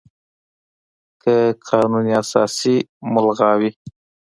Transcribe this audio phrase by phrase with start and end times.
[1.21, 1.33] که
[1.67, 2.75] قانون اساسي
[3.13, 3.71] ملغا وي،